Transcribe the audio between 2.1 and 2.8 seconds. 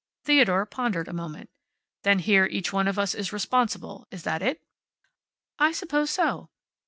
here each